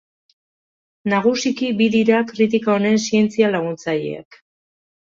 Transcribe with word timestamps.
Nagusiki 1.13 1.69
bi 1.83 1.91
dira 1.99 2.25
kritika 2.33 2.75
honen 2.79 3.01
zientzia 3.07 3.53
laguntzaileak. 3.59 4.43